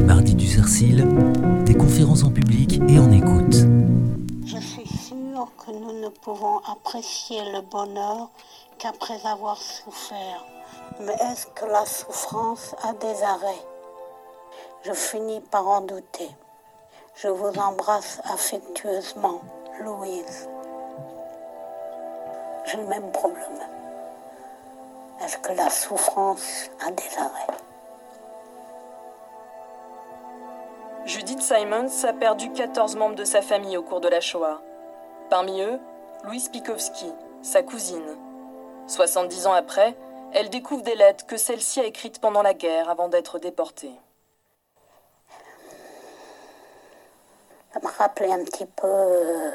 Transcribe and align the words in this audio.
les 0.00 0.06
mardis 0.06 0.34
du 0.34 0.46
Cercil, 0.46 1.06
des 1.66 1.74
conférences 1.74 2.24
en 2.24 2.30
public 2.30 2.80
et 2.88 2.98
en 2.98 3.12
écoute. 3.12 3.56
Je 4.46 4.56
suis 4.56 4.88
sûre 4.88 5.52
que 5.58 5.72
nous 5.72 5.92
ne 6.00 6.08
pouvons 6.08 6.56
apprécier 6.60 7.38
le 7.52 7.60
bonheur 7.60 8.30
qu'après 8.78 9.20
avoir 9.26 9.58
souffert. 9.58 10.42
Mais 11.00 11.12
est-ce 11.12 11.46
que 11.48 11.66
la 11.66 11.84
souffrance 11.84 12.74
a 12.82 12.94
des 12.94 13.22
arrêts? 13.22 13.66
Je 14.84 14.92
finis 14.94 15.42
par 15.50 15.68
en 15.68 15.82
douter. 15.82 16.30
Je 17.16 17.28
vous 17.28 17.52
embrasse 17.58 18.22
affectueusement, 18.24 19.42
Louise. 19.84 20.48
J'ai 22.64 22.78
le 22.78 22.86
même 22.86 23.12
problème. 23.12 23.60
Est-ce 25.22 25.36
que 25.36 25.52
la 25.52 25.68
souffrance 25.68 26.70
a 26.86 26.90
des 26.90 27.18
arrêts? 27.18 27.69
Judith 31.10 31.42
Simons 31.42 32.04
a 32.04 32.12
perdu 32.12 32.52
14 32.52 32.94
membres 32.94 33.16
de 33.16 33.24
sa 33.24 33.42
famille 33.42 33.76
au 33.76 33.82
cours 33.82 34.00
de 34.00 34.06
la 34.06 34.20
Shoah. 34.20 34.60
Parmi 35.28 35.60
eux, 35.60 35.80
Louise 36.22 36.48
Pikowski, 36.48 37.12
sa 37.42 37.64
cousine. 37.64 38.16
70 38.86 39.48
ans 39.48 39.52
après, 39.52 39.96
elle 40.32 40.50
découvre 40.50 40.82
des 40.82 40.94
lettres 40.94 41.26
que 41.26 41.36
celle-ci 41.36 41.80
a 41.80 41.84
écrites 41.84 42.20
pendant 42.20 42.42
la 42.42 42.54
guerre 42.54 42.88
avant 42.88 43.08
d'être 43.08 43.40
déportée. 43.40 43.90
Ça 47.74 47.80
me 47.82 47.88
rappelait 47.88 48.30
un 48.30 48.44
petit 48.44 48.66
peu, 48.66 48.86
euh, 48.86 49.50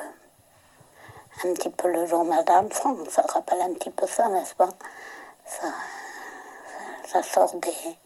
un 1.45 1.53
petit 1.53 1.69
peu 1.69 1.87
le 1.89 2.05
journal 2.05 2.43
d'Anne 2.43 2.69
Frank. 2.69 3.09
Ça 3.09 3.21
rappelle 3.29 3.61
un 3.61 3.73
petit 3.75 3.91
peu 3.91 4.05
ça, 4.07 4.27
n'est-ce 4.27 4.55
pas? 4.55 4.71
Ça, 5.45 5.67
ça, 7.05 7.23
sort 7.23 7.55
des, 7.61 7.97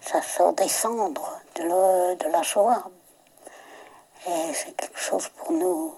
ça 0.00 0.20
sort 0.22 0.54
des 0.54 0.66
cendres 0.66 1.39
de 1.60 1.68
la, 1.68 2.14
de 2.16 2.32
la 2.32 2.42
Shoah. 2.42 2.84
Et 4.26 4.52
c'est 4.52 4.76
quelque 4.76 4.98
chose 4.98 5.28
pour 5.28 5.52
nous 5.52 5.94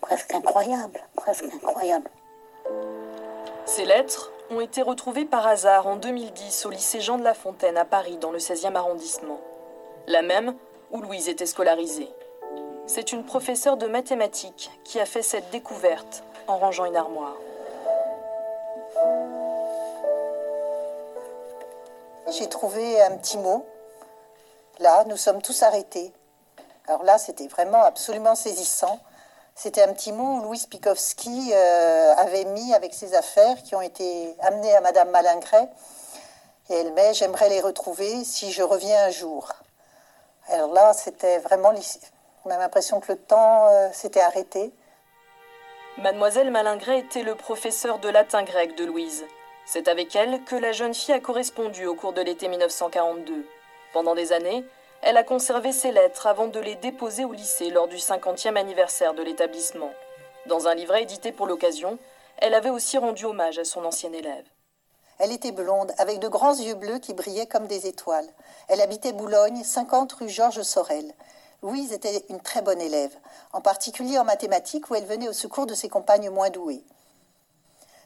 presque 0.00 0.34
incroyable, 0.34 1.00
presque 1.16 1.44
incroyable. 1.44 2.10
Ces 3.64 3.84
lettres 3.84 4.32
ont 4.50 4.60
été 4.60 4.82
retrouvées 4.82 5.24
par 5.24 5.46
hasard 5.46 5.86
en 5.86 5.96
2010 5.96 6.66
au 6.66 6.70
lycée 6.70 7.00
Jean 7.00 7.18
de 7.18 7.24
La 7.24 7.34
Fontaine 7.34 7.76
à 7.76 7.84
Paris, 7.84 8.16
dans 8.16 8.30
le 8.30 8.38
16e 8.38 8.76
arrondissement. 8.76 9.40
La 10.06 10.22
même 10.22 10.54
où 10.92 11.00
Louise 11.00 11.28
était 11.28 11.46
scolarisée. 11.46 12.08
C'est 12.86 13.10
une 13.10 13.24
professeure 13.24 13.76
de 13.76 13.88
mathématiques 13.88 14.70
qui 14.84 15.00
a 15.00 15.06
fait 15.06 15.22
cette 15.22 15.50
découverte 15.50 16.22
en 16.46 16.58
rangeant 16.58 16.84
une 16.84 16.94
armoire. 16.94 17.36
J'ai 22.30 22.48
trouvé 22.48 23.02
un 23.02 23.16
petit 23.16 23.38
mot. 23.38 23.66
Nous 25.08 25.16
sommes 25.16 25.42
tous 25.42 25.62
arrêtés. 25.62 26.12
Alors 26.86 27.02
là, 27.02 27.18
c'était 27.18 27.48
vraiment 27.48 27.82
absolument 27.82 28.34
saisissant. 28.34 29.00
C'était 29.54 29.82
un 29.82 29.92
petit 29.92 30.12
mot 30.12 30.36
où 30.36 30.42
Louise 30.42 30.66
Pikowski 30.66 31.50
euh, 31.52 32.14
avait 32.16 32.44
mis 32.44 32.72
avec 32.74 32.94
ses 32.94 33.14
affaires 33.14 33.62
qui 33.64 33.74
ont 33.74 33.80
été 33.80 34.36
amenées 34.40 34.74
à 34.76 34.80
Madame 34.80 35.10
Malingret. 35.10 35.68
Et 36.70 36.74
elle 36.74 36.92
met 36.92 37.14
J'aimerais 37.14 37.48
les 37.48 37.60
retrouver 37.60 38.22
si 38.24 38.52
je 38.52 38.62
reviens 38.62 39.06
un 39.06 39.10
jour. 39.10 39.48
Alors 40.48 40.72
là, 40.72 40.92
c'était 40.92 41.38
vraiment. 41.38 41.72
On 42.44 42.50
a 42.50 42.58
l'impression 42.58 43.00
que 43.00 43.12
le 43.12 43.18
temps 43.18 43.66
euh, 43.68 43.88
s'était 43.92 44.20
arrêté. 44.20 44.72
Mademoiselle 45.98 46.50
Malingret 46.50 46.98
était 46.98 47.22
le 47.22 47.34
professeur 47.34 47.98
de 47.98 48.08
latin 48.08 48.44
grec 48.44 48.76
de 48.76 48.84
Louise. 48.84 49.24
C'est 49.64 49.88
avec 49.88 50.14
elle 50.14 50.44
que 50.44 50.54
la 50.54 50.70
jeune 50.70 50.94
fille 50.94 51.14
a 51.14 51.20
correspondu 51.20 51.86
au 51.86 51.96
cours 51.96 52.12
de 52.12 52.20
l'été 52.20 52.46
1942. 52.46 53.44
Pendant 53.92 54.14
des 54.14 54.32
années, 54.32 54.64
elle 55.02 55.16
a 55.16 55.22
conservé 55.24 55.72
ses 55.72 55.92
lettres 55.92 56.26
avant 56.26 56.48
de 56.48 56.60
les 56.60 56.74
déposer 56.76 57.24
au 57.24 57.32
lycée 57.32 57.70
lors 57.70 57.88
du 57.88 57.96
50e 57.96 58.56
anniversaire 58.56 59.14
de 59.14 59.22
l'établissement. 59.22 59.92
Dans 60.46 60.68
un 60.68 60.74
livret 60.74 61.02
édité 61.02 61.32
pour 61.32 61.46
l'occasion, 61.46 61.98
elle 62.38 62.54
avait 62.54 62.70
aussi 62.70 62.98
rendu 62.98 63.24
hommage 63.24 63.58
à 63.58 63.64
son 63.64 63.84
ancien 63.84 64.12
élève. 64.12 64.44
Elle 65.18 65.32
était 65.32 65.52
blonde, 65.52 65.92
avec 65.98 66.18
de 66.18 66.28
grands 66.28 66.54
yeux 66.54 66.74
bleus 66.74 66.98
qui 66.98 67.14
brillaient 67.14 67.46
comme 67.46 67.66
des 67.66 67.86
étoiles. 67.86 68.28
Elle 68.68 68.82
habitait 68.82 69.12
Boulogne, 69.12 69.64
50 69.64 70.12
rue 70.12 70.28
Georges 70.28 70.62
Sorel. 70.62 71.14
Louise 71.62 71.92
était 71.92 72.24
une 72.28 72.40
très 72.40 72.60
bonne 72.60 72.80
élève, 72.80 73.16
en 73.52 73.62
particulier 73.62 74.18
en 74.18 74.24
mathématiques 74.24 74.90
où 74.90 74.94
elle 74.94 75.06
venait 75.06 75.28
au 75.28 75.32
secours 75.32 75.66
de 75.66 75.74
ses 75.74 75.88
compagnes 75.88 76.28
moins 76.28 76.50
douées. 76.50 76.84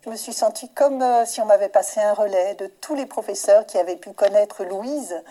Je 0.05 0.11
me 0.11 0.17
suis 0.17 0.33
sentie 0.33 0.71
comme 0.71 1.03
euh, 1.03 1.27
si 1.27 1.43
on 1.43 1.47
m'avait 1.47 1.69
passé 1.69 2.00
un 2.00 2.15
relais 2.15 2.55
de 2.55 2.69
tous 2.69 2.95
les 2.95 3.05
professeurs 3.05 3.67
qui 3.67 3.77
avaient 3.77 3.97
pu 3.97 4.12
connaître 4.12 4.65
Louise, 4.65 5.23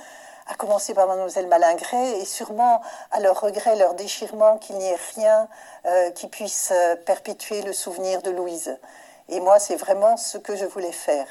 à 0.50 0.56
commencer 0.56 0.96
par 0.96 1.08
mademoiselle 1.08 1.48
Malingret, 1.48 2.20
et 2.20 2.26
sûrement 2.26 2.82
à 3.12 3.20
leur 3.20 3.40
regret, 3.40 3.76
leur 3.76 3.94
déchirement, 3.94 4.58
qu'il 4.58 4.78
n'y 4.78 4.88
ait 4.88 5.00
rien 5.16 5.48
euh, 5.86 6.10
qui 6.12 6.28
puisse 6.28 6.72
euh, 6.72 6.96
perpétuer 6.96 7.62
le 7.62 7.72
souvenir 7.72 8.24
de 8.24 8.32
Louise. 8.32 8.78
Et 9.30 9.40
moi, 9.40 9.60
c'est 9.60 9.76
vraiment 9.76 10.18
ce 10.18 10.40
que 10.40 10.56
je 10.56 10.66
voulais 10.66 10.92
faire. 10.92 11.28